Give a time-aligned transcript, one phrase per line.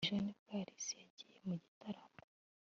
[0.05, 2.21] ejo nibwo alice yagiye mu gitaramo